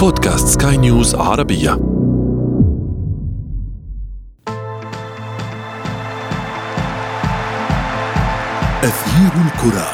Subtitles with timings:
[0.00, 1.72] بودكاست سكاي نيوز عربية.
[8.84, 9.90] أثير الكرة.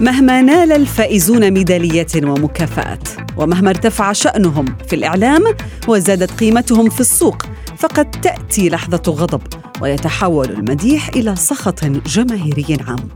[0.00, 5.42] مهما نال الفائزون ميداليات ومكافآت ومهما ارتفع شأنهم في الإعلام
[5.88, 7.42] وزادت قيمتهم في السوق
[7.76, 9.42] فقد تأتي لحظة غضب
[9.80, 13.08] ويتحول المديح إلى سخط جماهيري عام.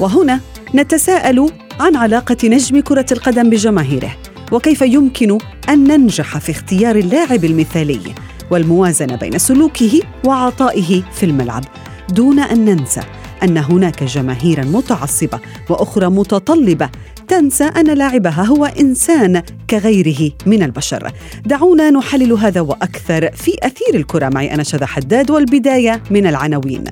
[0.00, 0.40] وهنا
[0.74, 1.50] نتساءل
[1.80, 4.16] عن علاقة نجم كرة القدم بجماهيره
[4.52, 8.00] وكيف يمكن أن ننجح في اختيار اللاعب المثالي
[8.50, 11.64] والموازنة بين سلوكه وعطائه في الملعب.
[12.08, 13.00] دون أن ننسى
[13.42, 16.90] أن هناك جماهيرا متعصبة وأخرى متطلبة
[17.28, 21.12] تنسى أن لاعبها هو إنسان كغيره من البشر.
[21.46, 24.28] دعونا نحلل هذا وأكثر في أثير الكرة.
[24.28, 26.84] معي أنا شذى حداد والبداية من العناوين.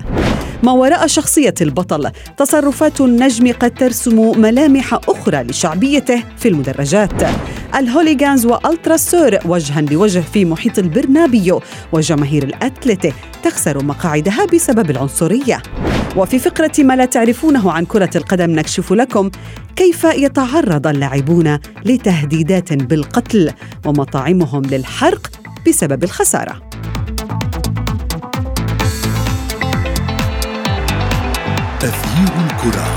[0.63, 2.11] ما وراء شخصية البطل.
[2.37, 7.13] تصرفات النجم قد ترسم ملامح أخرى لشعبيته في المدرجات.
[7.75, 11.61] الهوليغانز والتراسور وجها لوجه في محيط البرنابيو
[11.91, 15.61] وجماهير الأتلتي تخسر مقاعدها بسبب العنصرية.
[16.15, 19.29] وفي فقرة ما لا تعرفونه عن كرة القدم نكشف لكم
[19.75, 23.51] كيف يتعرض اللاعبون لتهديدات بالقتل
[23.85, 25.31] ومطاعمهم للحرق
[25.67, 26.62] بسبب الخسارة.
[31.83, 32.93] أثير الكرة.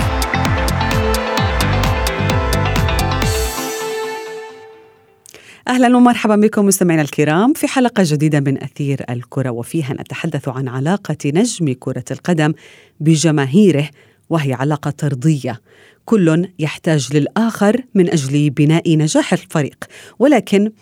[5.69, 11.17] أهلا ومرحبا بكم مستمعينا الكرام في حلقة جديدة من أثير الكرة وفيها نتحدث عن علاقة
[11.27, 12.53] نجم كرة القدم
[13.01, 13.91] بجماهيره
[14.31, 15.61] وهي علاقة طردية.
[16.05, 19.85] كل يحتاج للآخر من أجل بناء نجاح الفريق.
[20.19, 20.73] ولكن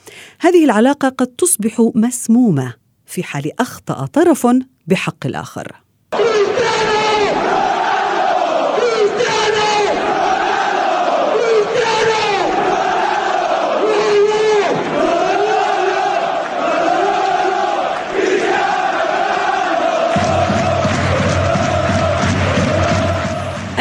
[0.40, 2.74] هذه العلاقة قد تصبح مسمومة
[3.06, 4.46] في حال أخطأ طرف
[4.86, 5.84] بحق الآخر.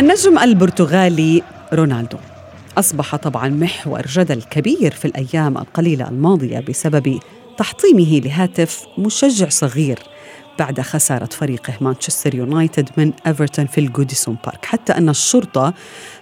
[0.03, 1.43] النجم البرتغالي
[1.73, 2.17] رونالدو.
[2.77, 7.19] أصبح طبعا محور جدل كبير في الأيام القليلة الماضية بسبب
[7.57, 9.99] تحطيمه لهاتف مشجع صغير
[10.59, 14.65] بعد خسارة فريقه مانشستر يونايتد من إيفرتون في الجوديسون بارك.
[14.65, 15.73] حتى أن الشرطة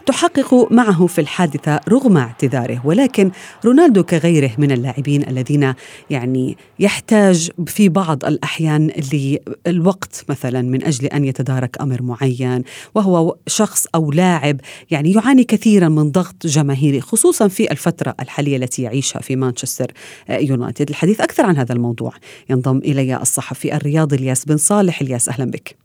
[0.06, 3.32] تحقق معه في الحادثة رغم اعتذاره ولكن
[3.66, 5.74] رونالدو كغيره من اللاعبين الذين
[6.10, 12.64] يعني يحتاج في بعض الأحيان للوقت مثلا من أجل أن يتدارك أمر معين
[12.96, 18.82] وهو شخص أو لاعب يعني يعاني كثيرا من ضغط جماهيري خصوصا في الفترة الحالية التي
[18.82, 19.92] يعيشها في مانشستر
[20.30, 20.90] يونايتد.
[20.90, 22.14] الحديث أكثر عن هذا الموضوع.
[22.50, 25.02] ينضم إلي الصحفي الرياضي إلياس بن صالح.
[25.02, 25.81] إلياس أهلا بك.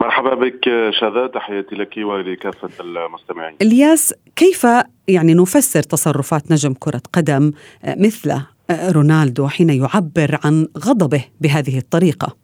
[0.00, 0.64] مرحبا بك
[1.00, 3.56] شذا تحياتي لك ولكافة المستمعين.
[3.62, 4.66] إلياس كيف
[5.08, 7.52] يعني نفسر تصرفات نجم كرة قدم
[7.96, 8.32] مثل
[8.70, 12.36] رونالدو حين يعبر عن غضبه بهذه الطريقة؟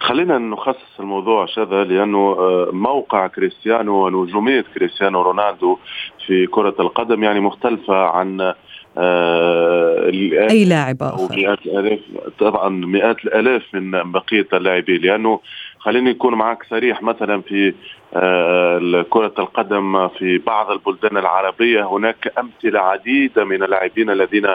[0.00, 2.36] خلينا نخصص الموضوع شذا لأنه
[2.72, 5.78] موقع كريستيانو ونجومية كريستيانو رونالدو
[6.26, 8.54] في كرة القدم يعني مختلفة عن
[8.98, 10.08] آه
[10.50, 12.00] أي لاعب آخر؟ مئات الآلاف.
[12.38, 15.40] طبعا مئات الآلاف من بقية اللاعبين لأنه
[15.78, 17.74] خليني أكون معك صريح مثلا في
[18.14, 24.46] آه كرة القدم في بعض البلدان العربية هناك أمثلة عديدة من اللاعبين الذين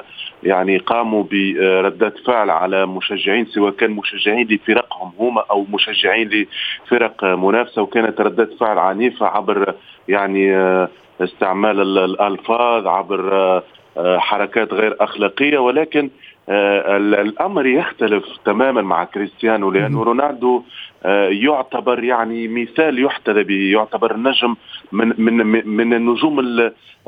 [0.44, 6.30] يعني قاموا بردات فعل على مشجعين سواء كان مشجعين لفرقهم هم أو مشجعين
[6.86, 9.74] لفرق منافسة وكانت ردات فعل عنيفة عبر
[10.08, 10.90] يعني آه
[11.22, 13.62] استعمال الألفاظ عبر
[13.98, 16.10] حركات غير أخلاقية ولكن
[16.50, 20.64] الأمر يختلف تماما مع كريستيانو لأنه رونالدو
[21.30, 24.56] يعتبر يعني مثال يحتذى به يعتبر نجم
[24.92, 26.40] من من من النجوم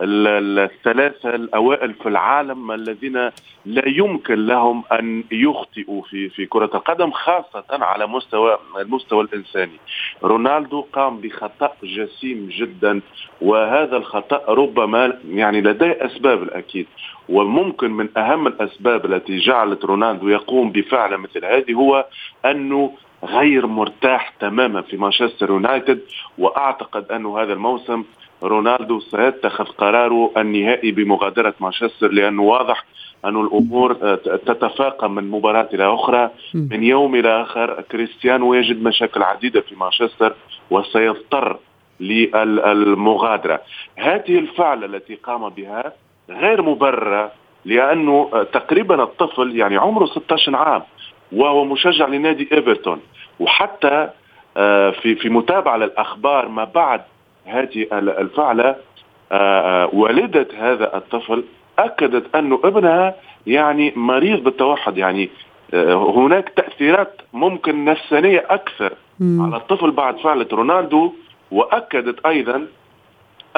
[0.02, 3.30] الثلاثة الأوائل في العالم الذين
[3.66, 9.80] لا يمكن لهم أن يخطئوا في في كرة القدم خاصة على مستوى المستوى الإنساني.
[10.24, 13.02] رونالدو قام بخطأ جسيم جدا
[13.42, 16.88] وهذا الخطأ ربما يعني لديه أسباب الأكيد.
[17.30, 22.06] وممكن من أهم الأسباب التي جعلت رونالدو يقوم بفعل مثل هذه هو
[22.46, 22.94] أنه
[23.24, 26.02] غير مرتاح تماما في مانشستر يونايتد
[26.38, 28.04] وأعتقد انه هذا الموسم
[28.44, 32.86] رونالدو سيتخذ قراره النهائي بمغادرة مانشستر لأنه واضح
[33.26, 36.30] أن الأمور تتفاقم من مباراة إلى أخرى.
[36.54, 40.36] من يوم إلى آخر كريستيانو يجد مشاكل عديدة في مانشستر
[40.72, 41.58] وسيضطر
[42.00, 43.62] للمغادرة.
[43.96, 45.94] هذه الفعلة التي قام بها
[46.30, 47.32] غير مبررة
[47.66, 50.82] لأنه تقريبا الطفل يعني عمره 16 عام
[51.32, 53.02] وهو مشجع لنادي إيفرتون
[53.40, 54.10] وحتى
[55.02, 57.02] في في متابعة للأخبار ما بعد
[57.46, 58.76] هذه الفعلة
[59.94, 61.44] والدة هذا الطفل
[61.80, 63.16] أكدت أن ابنها
[63.48, 65.30] يعني مريض بالتوحد يعني
[66.16, 69.42] هناك تأثيرات ممكن نفسانية أكثر مم.
[69.42, 71.14] على الطفل بعد فعلة رونالدو
[71.52, 72.68] وأكدت أيضا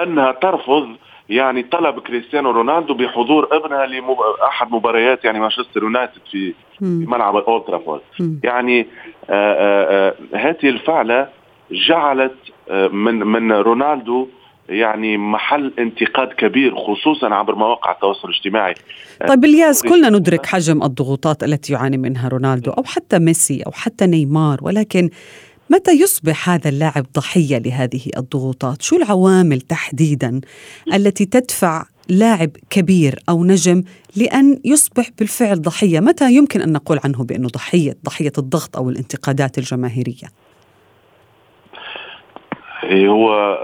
[0.04, 0.88] أنها ترفض
[1.32, 8.02] يعني طلب كريستيانو رونالدو بحضور ابنها لاحد مباريات يعني مانشستر يونايتد في, ملعب أولد ترافورد.
[8.44, 8.88] يعني
[9.30, 11.28] آه، آه، آه، هذه الفعلة
[11.72, 12.36] جعلت
[12.92, 14.28] من من رونالدو
[14.70, 18.74] يعني محل انتقاد كبير خصوصا عبر مواقع التواصل الاجتماعي.
[19.28, 24.08] طيب إلياس كلنا ندرك حجم الضغوطات التي يعاني منها رونالدو أو حتى ميسي أو حتى
[24.08, 25.10] نيمار ولكن
[25.72, 30.42] متى يصبح هذا اللاعب ضحية لهذه الضغوطات؟ شو العوامل تحديدا
[30.94, 33.84] التي تدفع لاعب كبير أو نجم
[34.16, 39.58] لأن يصبح بالفعل ضحية؟ متى يمكن أن نقول عنه بأنه ضحية ضحية الضغط أو الانتقادات
[39.58, 40.28] الجماهيرية؟
[42.84, 43.58] إيه، هو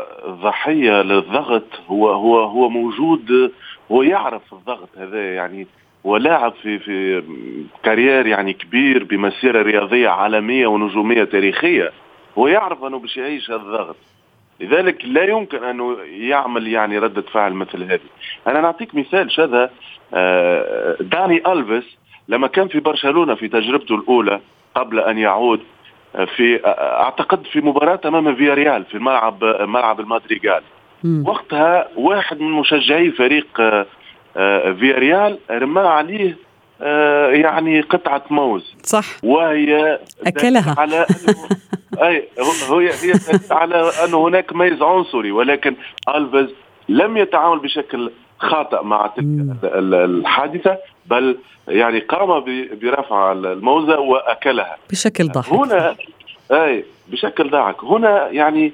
[0.43, 3.51] ضحية للضغط هو هو هو موجود
[3.91, 5.67] هو يعرف الضغط هذا يعني
[6.07, 7.23] ولاعب في في
[7.83, 11.91] carrière يعني كبير بمسيرة رياضية عالمية ونجومية تاريخية
[12.37, 13.95] هو يعرف أنه باش يعيش هذا الضغط.
[14.59, 17.99] لذلك لا يمكن انه يعمل يعني ردة فعل مثل هذه.
[18.47, 19.69] أنا نعطيك مثال شذا
[20.13, 24.39] آه، داني ألفيس لما كان في برشلونة في تجربته الأولى
[24.75, 25.61] قبل أن يعود
[26.15, 30.63] آه، في آه، أعتقد في مباراة أمام فياريال في ملعب ملعب المادريغال
[31.25, 33.61] وقتها واحد من مشجعي فريق
[34.79, 36.37] فياريال رمى عليه
[36.81, 38.75] آه، يعني قطعة موز.
[38.83, 39.05] صح.
[39.23, 40.75] وهي أكلها.
[40.77, 41.05] على
[42.03, 42.27] أي
[42.69, 43.13] هي هي
[43.51, 45.75] على أنه هناك ميز عنصري ولكن
[46.15, 46.49] ألفيز
[46.89, 49.25] لم يتعامل بشكل خاطئ مع تلك
[49.63, 51.37] الحادثة بل
[51.67, 52.43] يعني قام
[52.81, 54.77] برفع الموزة وأكلها.
[54.91, 55.53] بشكل ضاحك.
[55.53, 55.95] هنا
[56.51, 57.83] أي بشكل ضاحك.
[57.83, 58.71] هنا يعني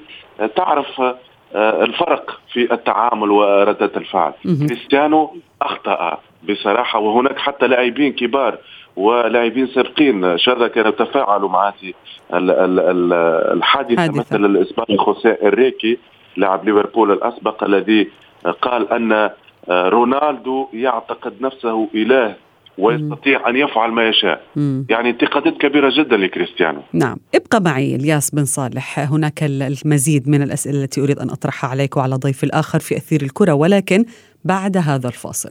[0.56, 1.18] تعرف آه،
[1.56, 4.34] الفرق في التعامل وردة الفعل.
[4.68, 6.18] كريستيانو أخطأ
[6.50, 8.58] بصراحة وهناك حتى لاعبين كبار
[8.96, 11.74] ولاعبين سابقين شذا كانوا تفاعلوا مع
[12.34, 15.98] الحادثة مثل الإسباني خوسيه إنريكي
[16.38, 18.10] لاعب ليفربول الأسبق الذي
[18.62, 19.30] قال أن
[19.70, 22.36] رونالدو يعتقد نفسه إله
[22.78, 24.42] ويستطيع أن يفعل ما يشاء.
[24.56, 24.86] مم.
[24.90, 26.82] يعني انتقادات كبيرة جدا لكريستيانو.
[26.94, 27.18] نعم.
[27.36, 29.00] ابقى معي إلياس بن صالح.
[29.00, 33.54] هناك المزيد من الأسئلة التي أريد أن أطرحها عليك وعلى ضيف الآخر في أثير الكرة
[33.54, 34.06] ولكن
[34.44, 35.50] بعد هذا الفاصل.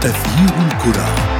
[0.00, 1.35] تغيير الكرة.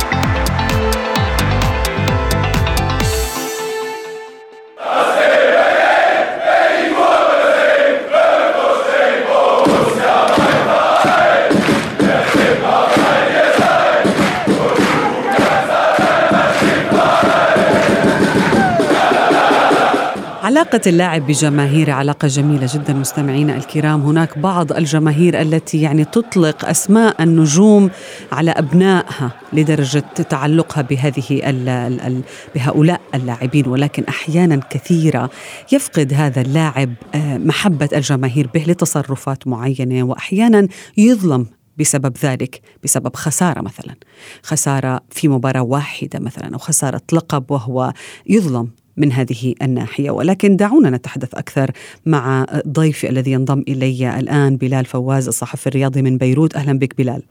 [20.57, 24.03] علاقة اللاعب بجماهيره علاقة جميلة جدا مستمعينا الكرام.
[24.03, 27.91] هناك بعض الجماهير التي يعني تطلق أسماء النجوم
[28.33, 32.23] على أبنائها لدرجة تعلقها بهذه ال ال
[32.55, 33.69] بهؤلاء اللاعبين.
[33.69, 35.31] ولكن أحيانا كثيرة
[35.73, 41.47] يفقد هذا اللاعب آه، محبة الجماهير به لتصرفات معينة وأحيانا يظلم
[41.79, 43.95] بسبب ذلك بسبب خسارة مثلا
[44.43, 47.93] خسارة في مباراة واحدة مثلا أو خسارة لقب وهو
[48.27, 50.11] يظلم من هذه الناحية.
[50.11, 51.71] ولكن دعونا نتحدث أكثر
[52.07, 56.57] مع ضيفي الذي ينضم إلي الآن بلال فواز الصحفي الرياضي من بيروت.
[56.57, 57.23] أهلا بك بلال.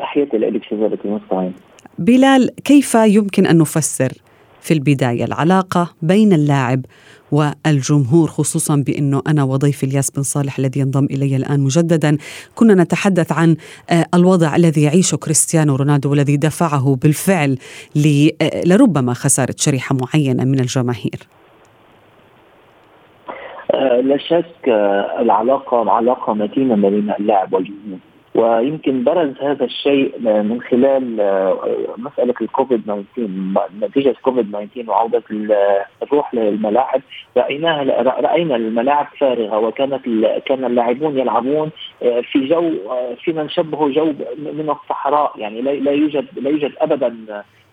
[0.00, 1.52] تحياتي لك شبابتي المستمعين
[1.98, 4.12] بلال كيف يمكن أن نفسر
[4.60, 6.80] في البداية العلاقة بين اللاعب
[7.32, 12.18] والجمهور خصوصا بأنه أنا وضيف الياس بن صالح الذي ينضم إلي الآن مجددا
[12.54, 13.56] كنا نتحدث عن
[13.90, 17.58] آه، الوضع الذي يعيشه كريستيانو رونالدو والذي دفعه بالفعل
[18.42, 21.18] آه، لربما خسارة شريحة معينة من الجماهير.
[23.74, 24.68] آه، لا شك
[25.20, 27.98] العلاقة علاقه متينه ما بين اللاعب والجمهور
[28.34, 35.22] ويمكن برز هذا الشيء من خلال آه، مسألة الكوفيد 19 نتيجة كوفيد 19 وعودة
[36.02, 37.02] الروح للملاعب.
[37.36, 40.04] رأيناها رأينا الملاعب فارغة وكانت
[40.46, 41.70] كان اللاعبون يلعبون
[42.02, 44.04] آه، في جو آه، فيما نشبهه جو
[44.38, 47.16] من الصحراء يعني لا يوجد لا يوجد ابدا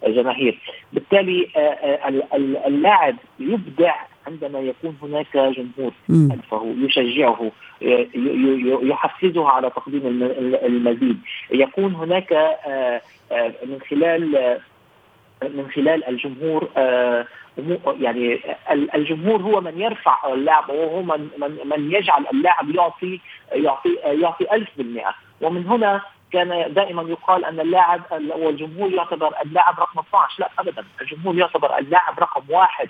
[0.07, 0.59] جماهير.
[0.93, 1.47] بالتالي
[2.67, 3.95] اللاعب يبدع
[4.27, 7.51] عندما يكون هناك جمهور خلفه يشجعه
[8.81, 10.01] يحفزه على تقديم
[10.65, 11.19] المزيد.
[11.51, 13.01] يكون هناك آه،
[13.31, 14.59] آه، من خلال آه،
[15.43, 16.69] من خلال الجمهور
[17.99, 18.39] يعني
[18.95, 21.29] الجمهور هو من يرفع اللاعب وهو من
[21.65, 23.19] من يجعل اللاعب يعطي
[23.51, 26.01] يعطي يعطي 1000% ومن هنا
[26.31, 30.85] كان دائما يقال أن اللاعب والجمهور يعتبر اللاعب رقم 12 لا ابدا.
[31.01, 32.89] الجمهور يعتبر اللاعب رقم واحد.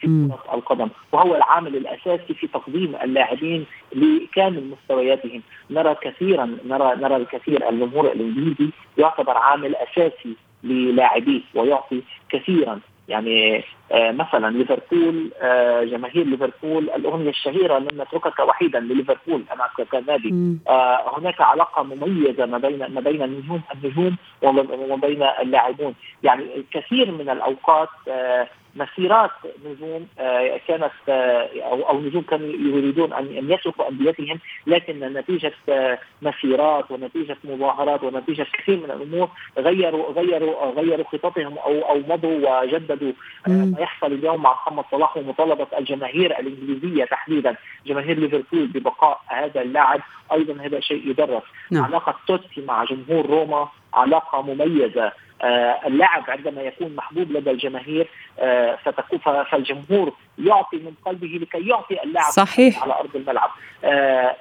[0.00, 5.42] في كرة القدم وهو العامل الأساسي في تقديم اللاعبين لكامل مستوياتهم.
[5.70, 12.80] نرى كثيرا نرى نرى الكثير الجمهور الإنجليزي يعتبر عامل أساسي للاعبيه ويعطي كثيرا.
[13.08, 20.34] يعني آه مثلا ليفربول آه جماهير ليفربول الأغنية الشهيرة لن نتركك وحيدا لليفربول أنا كنادي
[20.68, 25.94] آه هناك علاقة مميزة ما بين ما بين النجوم النجوم وما بين اللاعبون.
[26.22, 29.30] يعني كثير من الأوقات آه مسيرات
[29.66, 35.98] نجوم آه، كانت آه، أو أو نجوم كانوا يريدون ان يتركوا أنديتهم لكن نتيجة آه،
[36.22, 39.28] مسيرات ونتيجة مظاهرات ونتيجة كثير من الأمور
[39.58, 43.12] غيروا غيروا غيروا خططهم أو أو مضوا وجددوا
[43.46, 47.56] ما يحصل اليوم مع محمد صلاح ومطالبة الجماهير الإنجليزية تحديدا.
[47.86, 50.00] جماهير ليفربول ببقاء هذا اللاعب
[50.32, 51.42] أيضا هذا شيء يدرس.
[51.70, 51.84] نعم.
[51.84, 55.12] علاقة توتي مع جمهور روما علاقة مميزة.
[55.42, 59.18] آه اللاعب عندما يكون محبوب لدى الجماهير آه فتكون
[59.50, 62.82] فالجمهور يعطي من قلبه لكي يعطي اللاعب صحيح.
[62.82, 63.50] على أرض الملعب.
[63.84, 64.36] آه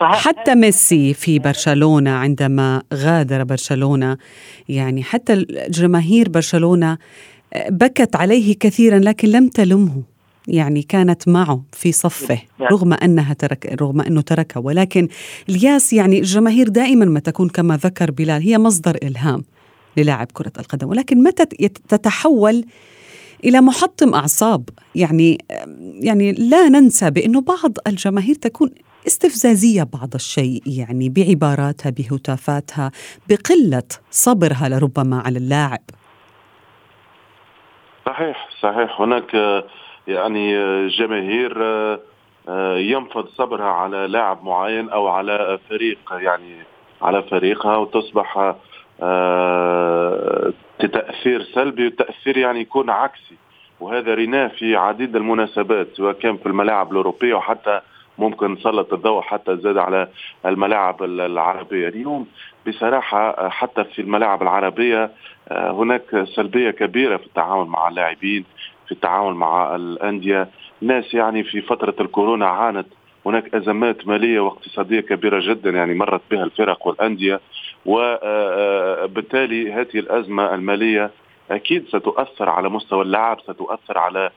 [0.00, 4.18] حتى ميسي في برشلونة عندما غادر برشلونة
[4.68, 6.98] يعني حتى جماهير برشلونة
[7.54, 10.02] آه، بكت عليه كثيرا لكن لم تلمه.
[10.48, 12.68] يعني كانت معه في صفه نعم.
[12.68, 14.60] رغم أنها ترك رغم أنه تركها.
[14.60, 15.08] ولكن
[15.48, 19.44] الياس يعني الجماهير دائما ما تكون كما ذكر بلال هي مصدر إلهام
[19.96, 20.88] للاعب كرة القدم.
[20.88, 21.44] ولكن متى
[21.88, 22.64] تتحول
[23.44, 25.38] إلى محطم أعصاب؟ يعني
[26.00, 28.70] يعني لا ننسى بأنه بعض الجماهير تكون
[29.06, 32.90] استفزازية بعض الشيء يعني بعباراتها بهتافاتها
[33.28, 35.80] بقلة صبرها لربما على اللاعب.
[38.06, 39.00] صحيح صحيح.
[39.00, 39.34] هناك
[40.08, 40.56] يعني
[40.88, 42.00] جماهير آه،
[42.48, 46.56] آه، ينفض صبرها على لاعب معين أو على فريق يعني
[47.02, 48.54] على فريقها وتصبح
[49.02, 53.36] آه، تأثير سلبي وتأثير يعني يكون عكسي.
[53.80, 57.80] وهذا رناه في عديد المناسبات سواء كان في الملاعب الأوروبية وحتى
[58.18, 60.08] ممكن نسلط الضوء حتى زاد على
[60.46, 61.88] الملاعب العربية.
[61.88, 62.26] اليوم
[62.66, 65.10] بصراحة حتى في الملاعب العربية
[65.50, 68.44] هناك سلبية كبيرة في التعامل مع اللاعبين
[68.92, 70.48] في التعامل مع الأندية.
[70.80, 72.86] ناس يعني في فترة الكورونا عانت.
[73.26, 77.40] هناك أزمات مالية واقتصادية كبيرة جدا يعني مرت بها الفرق والأندية.
[77.86, 81.10] وبالتالي هذه الأزمة المالية
[81.50, 84.30] أكيد ستؤثر على مستوى اللعب ستؤثر على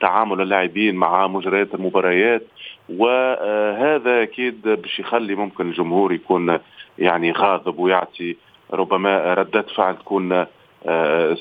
[0.00, 2.42] تعامل اللاعبين مع مجريات المباريات.
[2.88, 6.58] وهذا أكيد باش يخلي ممكن الجمهور يكون
[6.98, 8.36] يعني غاضب ويعطي
[8.72, 10.48] ربما ردات فعل تكون آه،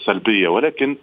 [0.05, 0.47] سلبية.
[0.47, 0.95] ولكن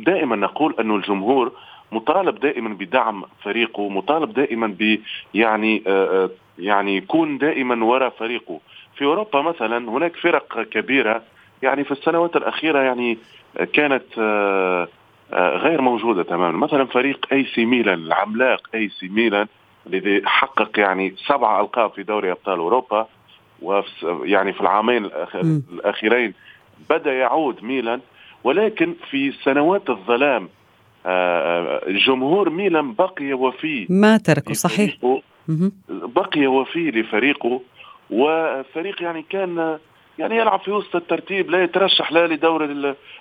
[0.00, 1.52] دائما نقول أن الجمهور
[1.92, 4.98] مطالب دائما بدعم فريقه مطالب دائما ب
[5.34, 8.60] يعني آه، آه، يعني يكون دائما وراء فريقه.
[8.96, 11.22] في أوروبا مثلا هناك فرق كبيرة.
[11.62, 13.18] يعني في السنوات الأخيرة يعني
[13.72, 14.18] كانت
[15.32, 16.58] غير موجودة تماما.
[16.58, 19.46] مثلا فريق أي سي ميلان العملاق أي سي ميلان
[19.86, 23.06] الذي حقق يعني سبع ألقاب في دوري أبطال أوروبا
[23.62, 25.10] ويعني في العامين
[25.72, 26.34] الأخيرين
[26.90, 28.00] بدا يعود ميلان
[28.44, 30.48] ولكن في سنوات الظلام
[31.06, 34.96] آه، جمهور ميلان بقي وفي ما تركه صحيح.
[35.88, 37.60] بقي وفي لفريقه
[38.10, 39.78] وفريق يعني كان
[40.18, 42.64] يعني يلعب في وسط الترتيب لا يترشح لا لدور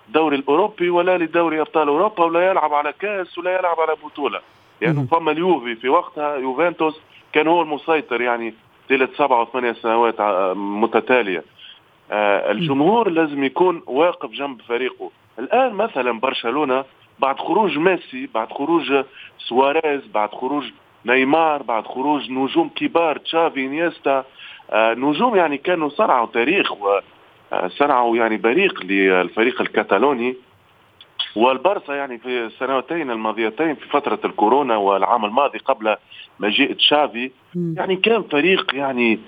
[0.07, 4.39] الدوري الأوروبي ولا لدوري أبطال أوروبا ولا يلعب على كاس ولا يلعب على بطولة.
[4.81, 6.99] يعني فما اليوفي في وقتها يوفنتوس
[7.33, 8.53] كان هو المسيطر يعني
[8.89, 11.39] طيله سبعة وثمانية سنوات آه، متتالية.
[11.39, 11.56] آه
[12.11, 15.11] الجمهور لازم يكون واقف جنب فريقه.
[15.39, 16.85] الآن مثلا برشلونة
[17.19, 19.03] بعد خروج ميسي بعد خروج
[19.37, 20.63] سواريز بعد خروج
[21.05, 24.25] نيمار بعد خروج نجوم كبار تشافي إنييستا
[24.71, 26.71] آه نجوم يعني كانوا صنعوا تاريخ
[27.51, 30.35] وصنعوا يعني بريق للفريق الكتالوني.
[31.35, 35.95] والبرسا يعني في السنوتين الماضيتين في فترة الكورونا والعام الماضي قبل
[36.39, 39.19] مجيء تشافي يعني كان فريق يعني آه،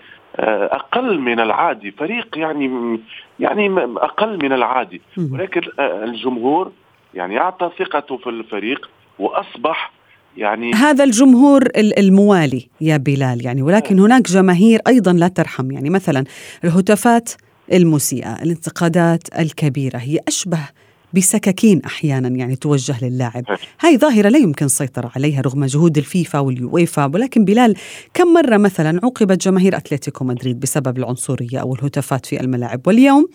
[0.71, 1.91] أقل من العادي.
[1.91, 2.99] فريق يعني
[3.39, 5.01] يعني أقل من العادي.
[5.31, 6.71] ولكن آه، الجمهور
[7.13, 9.91] يعني أعطى ثقته في الفريق وأصبح
[10.37, 13.45] يعني هذا الجمهور الموالي يا بلال.
[13.45, 15.71] يعني ولكن هناك جماهير أيضا لا ترحم.
[15.71, 16.23] يعني مثلا
[16.63, 17.29] الهتافات
[17.73, 20.69] المسيئة الانتقادات الكبيرة هي أشبه
[21.13, 23.43] بسكاكين أحيانا يعني توجه للاعب.
[23.79, 27.75] هاي ظاهرة لا يمكن السيطره عليها رغم جهود الفيفا واليويفا ولكن بلال
[28.13, 33.27] كم مرة مثلا عوقبت جماهير أتلتيكو مدريد بسبب العنصرية أو الهتافات في الملاعب؟ واليوم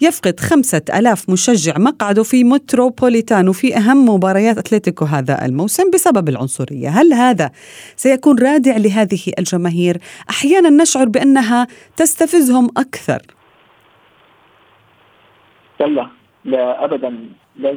[0.00, 6.88] يفقد خمسة ألاف مشجع مقعده في متروبوليتانو في أهم مباريات أتلتيكو هذا الموسم بسبب العنصرية.
[6.88, 7.50] هل هذا
[7.96, 9.98] سيكون رادع لهذه الجماهير؟
[10.30, 11.66] أحيانا نشعر بأنها
[11.96, 13.22] تستفزهم أكثر.
[15.80, 16.23] يلا.
[16.44, 17.18] لا ابدا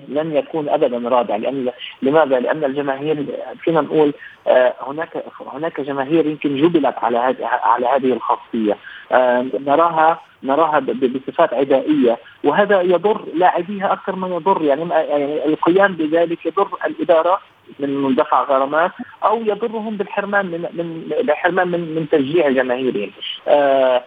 [0.08, 1.72] لن يكون ابدا رادع لأن
[2.02, 3.26] لماذا؟ لأن الجماهير
[3.60, 4.14] فينا نقول
[4.48, 8.78] آه، هناك هناك جماهير يمكن جبلت على هذه على هذه الخاصية
[9.12, 16.46] آه، نراها نراها بصفات عدائية وهذا يضر لاعبيها أكثر ما يضر يعني يعني القيام بذلك
[16.46, 17.40] يضر الإدارة
[17.80, 18.92] من دفع غرامات
[19.24, 23.12] أو يضرهم بالحرمان من من من من تشجيع جماهيرهم.
[23.48, 24.04] آه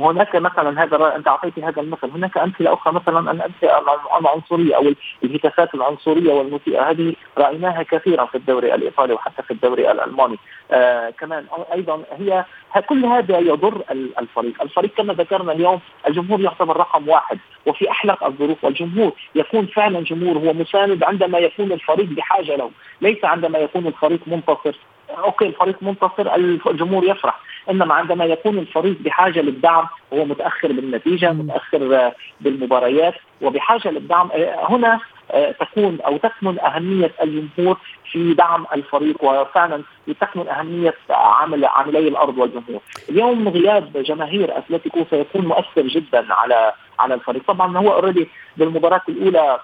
[0.00, 3.78] هناك مثلا هذا أنت اعطيتي هذا المثل، هناك أمثلة أخرى مثلا الأمثلة
[4.20, 4.92] العنصرية أو
[5.24, 10.38] الهتافات العنصرية والمسيئه هذه رأيناها كثيرا في الدوري الإيطالي وحتى في الدوري الألماني.
[10.70, 12.44] آه كمان أيضا هي
[12.88, 13.82] كل هذا يضر
[14.18, 20.00] الفريق، الفريق كما ذكرنا اليوم الجمهور يعتبر رقم واحد وفي أحلق الظروف والجمهور يكون فعلا
[20.00, 24.76] جمهور هو مساند عندما يكون الفريق بحاجة له، ليس عندما يكون الفريق منتصر.
[25.18, 26.34] أوكي الفريق منتصر
[26.70, 27.40] الجمهور يفرح.
[27.70, 35.00] إنما عندما يكون الفريق بحاجة للدعم هو متأخر بالنتيجة متأخر بالمباريات وبحاجة للدعم آه، هنا
[35.30, 37.76] آه، تكون أو تكمن أهمية الجمهور
[38.12, 39.82] في دعم الفريق وفعلا
[40.20, 42.80] تكمن أهمية عامل عاملي الأرض والجمهور.
[43.08, 49.58] اليوم غياب جماهير أتلتيكو سيكون مؤثر جدا على على الفريق، طبعا هو اوريدي بالمباراة الأولى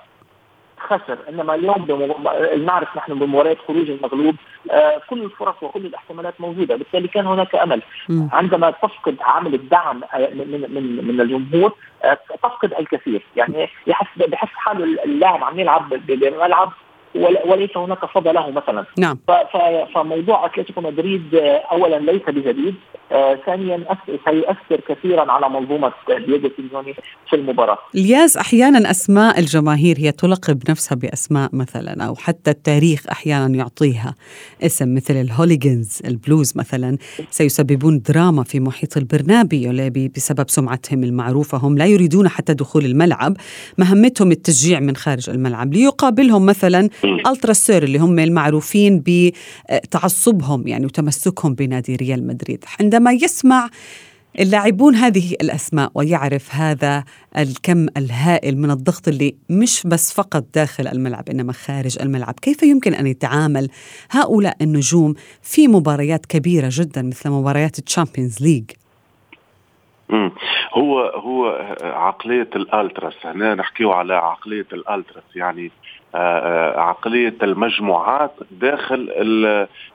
[0.83, 1.19] خسر.
[1.29, 1.87] إنما اليوم
[2.67, 4.35] نعرف نحن بمباريات خروج المغلوب
[4.71, 6.77] آه كل الفرص وكل الاحتمالات موجودة.
[6.77, 7.83] بالتالي كان هناك أمل.
[8.33, 11.73] عندما تفقد عامل الدعم آه، من من من الجمهور
[12.05, 13.23] آه تفقد الكثير.
[13.37, 16.73] يعني يحس بحس حاله اللاعب عم يلعب بملعب
[17.47, 18.85] وليس هناك صدى له مثلا.
[18.99, 19.19] نعم.
[19.95, 21.35] فموضوع أتلتيكو مدريد
[21.73, 22.75] اولا ليس بجديد.
[23.13, 26.95] آه ثانيا سيؤثر كثيرا على منظومة دييغو سيميوني
[27.31, 27.79] في المباراة.
[27.95, 34.15] الياس أحيانا أسماء الجماهير هي تلقب نفسها بأسماء مثلا أو حتى التاريخ أحيانا يعطيها
[34.63, 36.97] اسم مثل ال Hooligans ال Blues مثلا.
[37.31, 41.59] سيسببون دراما في محيط البرنابيو بسبب سمعتهم المعروفة.
[41.59, 43.37] هم لا يريدون حتى دخول الملعب.
[43.79, 45.75] مهمتهم التشجيع من خارج الملعب.
[45.75, 52.65] ليقابلهم مثلا ألتراس سور اللي هم المعروفين بتعصبهم يعني وتمسكهم بنادي ريال مدريد.
[52.81, 53.69] عندما يسمع
[54.41, 57.05] اللاعبون هذه الأسماء ويعرف هذا
[57.39, 62.95] الكم الهائل من الضغط اللي مش بس فقط داخل الملعب إنما خارج الملعب، كيف يمكن
[62.95, 63.69] أن يتعامل
[64.11, 68.65] هؤلاء النجوم في مباريات كبيرة جدا مثل مباريات ال Champions League؟
[70.75, 71.47] هو هو
[71.83, 75.71] عقلية الألتراس هنا نحكيه على عقلية الألتراس يعني
[76.77, 79.09] عقلية المجموعات داخل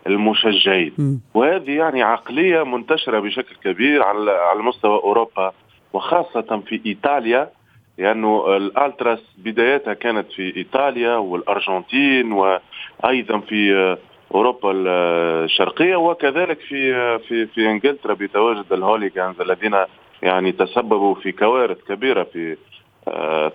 [0.07, 1.21] المشجعين.
[1.33, 5.51] وهذه يعني عقلية منتشرة بشكل كبير على مستوى أوروبا
[5.93, 7.49] وخاصة في إيطاليا
[7.97, 13.97] لأنه الألتراس بدايتها كانت في إيطاليا والأرجنتين وأيضا في آه،
[14.35, 19.75] أوروبا الشرقية وكذلك في في في إنجلترا بتواجد الهوليغانز الذين
[20.21, 22.57] يعني تسببوا في كوارث كبيرة في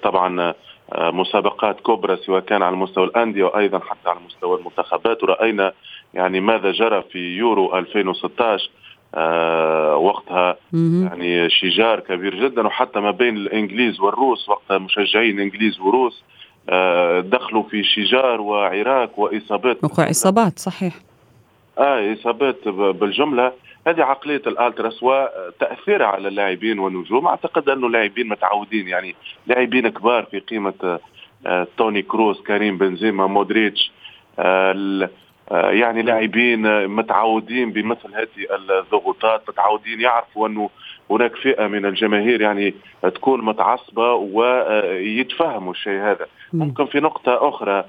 [0.02, 0.54] طبعا
[0.98, 5.22] مسابقات كبرى سواء كان على مستوى الأندية وأيضا حتى على مستوى المنتخبات.
[5.22, 5.72] ورأينا
[6.14, 8.70] يعني ماذا جرى في يورو 2016
[9.14, 16.22] آه وقتها يعني شجار كبير جدا وحتى ما بين الإنجليز والروس وقتها مشجعين إنجليز وروس
[16.68, 19.84] آه دخلوا في شجار وعراك وإصابات.
[19.84, 20.94] وقع إصابات صحيح.
[21.78, 23.52] آه إصابات بالجملة.
[23.86, 27.26] هذه عقلية الألتراس وتأثيرها على اللاعبين والنجوم.
[27.26, 29.14] أعتقد أنه لاعبين متعودين يعني
[29.46, 30.98] لاعبين كبار في قيمة
[31.46, 33.92] آه، توني كروز كريم بنزيما مودريتش
[34.38, 35.10] آه،
[35.52, 40.70] آه، يعني لاعبين متعودين بمثل هذه الضغوطات متعودين يعرفوا أنه
[41.10, 46.26] هناك فئة من الجماهير يعني تكون متعصبة ويتفهموا الشيء هذا.
[46.52, 47.84] ممكن في نقطة أخرى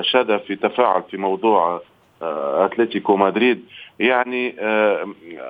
[0.00, 1.82] شذا في تفاعل في موضوع
[2.22, 3.64] أتلتيكو مدريد.
[3.98, 5.08] يعني آه،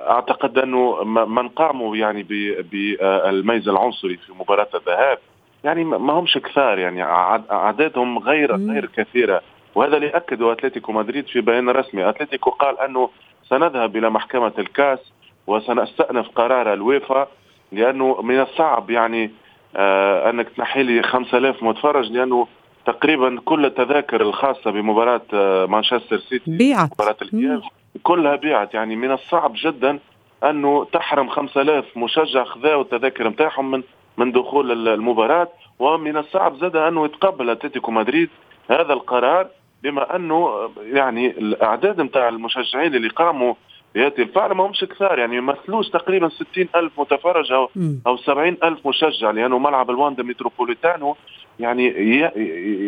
[0.09, 2.23] أعتقد أنه من قاموا يعني
[2.71, 5.17] بالتمييز العنصري في مباراة الذهاب
[5.63, 7.03] يعني ما همش كثار يعني
[7.51, 9.41] أعدادهم غير غير كثيرة.
[9.75, 12.09] وهذا اللي اكده أتلتيكو مدريد في بيان رسمي.
[12.09, 13.09] أتلتيكو قال أنه
[13.49, 14.99] سنذهب إلى محكمة الكاس
[15.47, 17.27] وسنستأنف قرار الويفا
[17.71, 19.31] لأنه من الصعب يعني
[19.75, 22.47] آه أنك تنحي لي 5000 متفرج لأنه
[22.85, 26.89] تقريبا كل التذاكر الخاصة بمباراة آه مانشستر سيتي بيعت.
[26.93, 27.61] مباراة الإياب
[28.03, 29.99] كلها بيعت يعني من الصعب جدا
[30.43, 33.83] أنه تحرم 5000 مشجع خذاوا التذاكر نتاعهم من
[34.17, 35.47] من دخول المباراة
[35.79, 38.29] ومن الصعب زاد أنه يتقبل أتلتيكو مدريد
[38.69, 39.47] هذا القرار
[39.83, 43.53] بما أنه يعني الأعداد نتاع المشجعين اللي قاموا
[43.95, 45.19] بهذه الفعل ما همش كثار.
[45.19, 47.69] يعني يمثلوش تقريبا 60 ألف متفرج أو,
[48.07, 51.15] أو 70 ألف مشجع لأنه ملعب الواندا متروبوليتانو
[51.59, 51.85] يعني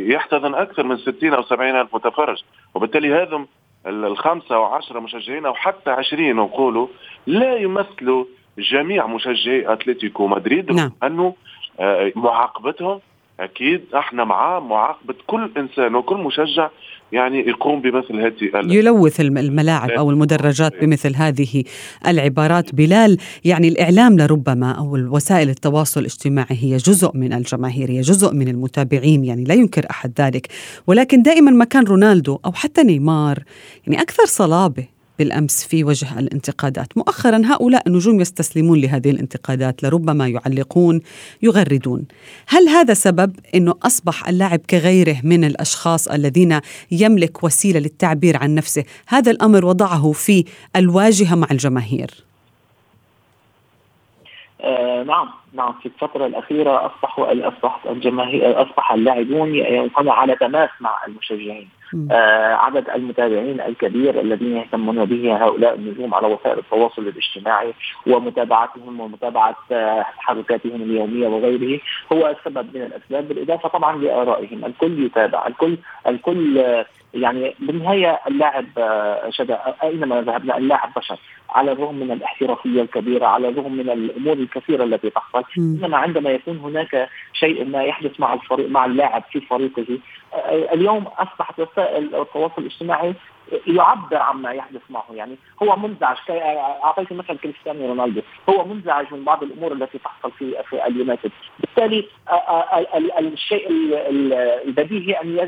[0.10, 2.44] يحتضن أكثر من 60 أو 70 ألف متفرج.
[2.76, 3.48] وبالتالي هذم
[3.86, 6.88] الخمسة أو عشرة مشجعين أو حتى عشرين نقولوا
[7.28, 8.26] لا يمثلوا
[8.58, 10.92] جميع مشجعي أتلتيكو مدريد نعم.
[11.04, 11.36] أنه
[11.80, 13.00] آه، معاقبتهم
[13.40, 16.70] أكيد إحنا مع معاقبة كل إنسان وكل مشجع
[17.12, 21.64] يعني يقوم بمثل هذه يلوث الملاعب أو المدرجات بمثل هذه
[22.08, 22.76] العبارات.
[22.76, 28.48] بلال يعني الإعلام لربما أو وسائل التواصل الاجتماعي هي جزء من الجماهير هي جزء من
[28.48, 30.48] المتابعين يعني لا ينكر أحد ذلك.
[30.88, 33.44] ولكن دائما ما كان رونالدو أو حتى نيمار
[33.88, 35.01] يعني أكثر صلابة.
[35.20, 41.02] بالأمس في وجه الانتقادات، مؤخرا هؤلاء النجوم يستسلمون لهذه الانتقادات، لربما يعلقون،
[41.42, 42.06] يغردون.
[42.48, 46.60] هل هذا سبب إنه أصبح اللاعب كغيره من الأشخاص الذين
[46.92, 50.46] يملك وسيلة للتعبير عن نفسه، هذا الأمر وضعه في
[50.76, 52.31] الواجهة مع الجماهير؟
[54.62, 55.74] آه نعم نعم.
[55.74, 61.70] في الفترة الأخيرة أصبحوا أصبحت الجماهير أصبح اللاعبون يكونوا على تماس مع المشجعين.
[62.12, 67.74] آه عدد المتابعين الكبير الذين يهتمون به هؤلاء النجوم على وسائل التواصل الاجتماعي
[68.08, 71.80] ومتابعتهم ومتابعة آه تحركاتهم اليومية وغيره
[72.14, 73.28] هو سبب من الأسباب.
[73.28, 74.66] بالإضافة طبعا لآرائهم.
[74.66, 75.48] الكل يتابع.
[75.48, 81.20] الكل الكل آه يعني بالنهاية اللاعب آه، شدا أينما ذهبنا اللاعب بشر.
[81.52, 86.58] على الرغم من الاحترافية الكبيرة على الرغم من الأمور الكثيرة التي تحصل إنما عندما يكون
[86.58, 90.00] هناك شيء ما يحدث مع الفريق مع اللاعب في فريقه
[90.34, 93.14] آه، اليوم أصبحت وسائل التواصل الاجتماعي
[93.68, 95.06] يعبر عما يحدث معه.
[95.14, 96.18] يعني هو منزعج.
[96.84, 98.22] اعطيت مثل كريستيانو رونالدو.
[98.50, 101.32] هو منزعج من بعض الأمور التي تحصل في في اليونايتد.
[101.60, 102.06] بالتالي
[103.20, 103.68] الشيء
[104.66, 105.40] البديهي أن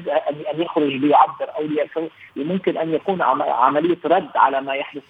[0.54, 5.04] ان يخرج ليعبر أو ممكن أن يكون عملية رد على ما يحدث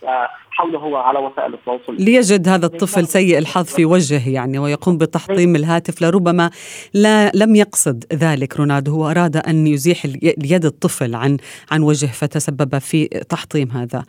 [0.52, 1.96] حوله على وسائل التواصل.
[1.96, 6.50] ليجد هذا الطفل سيء الحظ في وجهه يعني ويقوم بتحطيم الهاتف لربما
[6.94, 8.92] لا لم يقصد ذلك رونالدو.
[8.92, 11.38] هو أراد أن يزيح اليد الطفل عن
[11.72, 14.04] عن وجه فتسبب في تحطيم هذا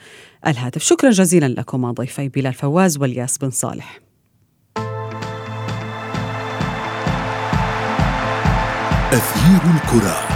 [0.46, 0.82] الهاتف.
[0.82, 4.00] شكرا جزيلا لكم ضيفي بلال فواز والياس بن صالح.
[9.12, 10.34] أثير الكرة.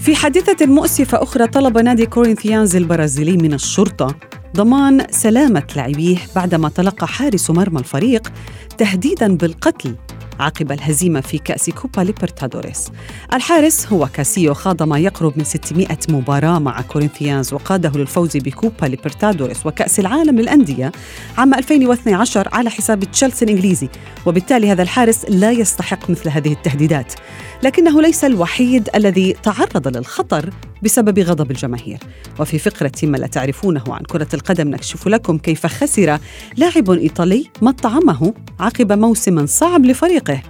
[0.00, 4.14] في حادثة مؤسفة أخرى طلب نادي كورينثيانز البرازيلي من الشرطة
[4.56, 8.32] ضمان سلامة لاعبيه بعدما تلقى حارس مرمى الفريق
[8.78, 9.96] تهديدا بالقتل.
[10.40, 12.90] عقب الهزيمة في كأس كوبا ليبرتادوريس.
[13.34, 19.66] الحارس هو كاسيو خاض ما يقرب من 600 مباراة مع كورينثيانز وقاده للفوز بكوبا ليبرتادوريس
[19.66, 20.92] وكأس العالم للأندية
[21.38, 23.88] عام 2012 على حساب تشيلسي الإنجليزي.
[24.26, 27.14] وبالتالي هذا الحارس لا يستحق مثل هذه التهديدات.
[27.62, 30.50] لكنه ليس الوحيد الذي تعرض للخطر
[30.82, 31.98] بسبب غضب الجماهير.
[32.40, 36.18] وفي فقرة ما لا تعرفونه عن كرة القدم نكشف لكم كيف خسر
[36.56, 39.84] لاعب إيطالي مطعمه عقب موسم صعب
[40.28, 40.42] لفريقه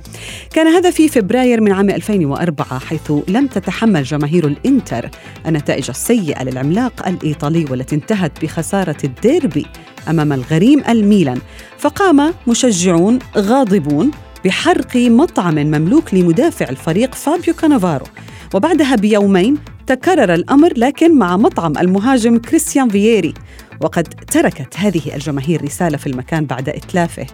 [0.55, 5.11] كان هذا في فبراير من عام 2004 حيث لم تتحمل جماهير الإنتر
[5.47, 9.67] النتائج السيئة للعملاق الإيطالي والتي انتهت بخسارة الديربي
[10.09, 11.39] أمام الغريم الميلان.
[11.79, 14.11] فقام مشجعون غاضبون
[14.45, 18.07] بحرق مطعم مملوك لمدافع الفريق فابيو كانافارو.
[18.55, 23.35] وبعدها بيومين تكرر الأمر لكن مع مطعم المهاجم كريستيان فييري.
[23.81, 27.27] وقد تركت هذه الجماهير رسالة في المكان بعد إتلافه.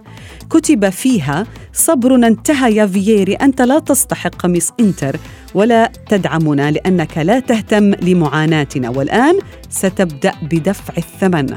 [0.50, 5.16] كتب فيها صبرنا انتهى يا فييري أنت لا تستحق قميص إنتر
[5.54, 9.38] ولا تدعمنا لأنك لا تهتم لمعاناتنا والآن
[9.70, 11.56] ستبدأ بدفع الثمن.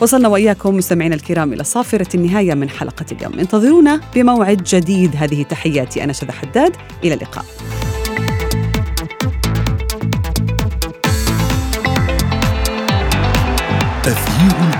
[0.00, 3.38] وصلنا وإياكم مستمعينا الكرام إلى صافرة النهاية من حلقة اليوم.
[3.38, 5.16] انتظرونا بموعد جديد.
[5.16, 6.72] هذه تحياتي أنا شذى حداد.
[7.04, 7.44] إلى اللقاء.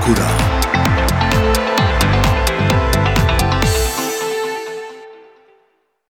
[0.04, 0.43] Sakura.